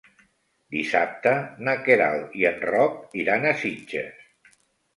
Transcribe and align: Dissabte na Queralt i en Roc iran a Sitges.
Dissabte 0.75 1.33
na 1.67 1.75
Queralt 1.89 2.35
i 2.41 2.49
en 2.53 2.59
Roc 2.73 2.99
iran 3.27 3.49
a 3.51 3.55
Sitges. 3.63 4.61